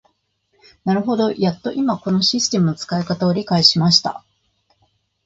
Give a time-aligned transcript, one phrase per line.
[0.83, 4.25] なるほど、やっと今このシステムの使い方を理解しました。